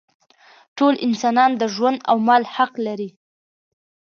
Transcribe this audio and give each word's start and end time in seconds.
ټول 0.77 0.93
انسانان 1.07 1.51
د 1.57 1.63
ژوند 1.75 1.97
او 2.09 2.17
مال 2.27 2.43
حق 2.55 2.73
لري. 2.85 3.09